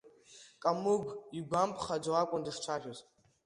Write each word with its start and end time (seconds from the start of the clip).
Камыгә 0.63 1.11
игәамԥхаӡо 1.37 2.11
акәын 2.21 2.41
дышцәажәоз. 2.45 2.99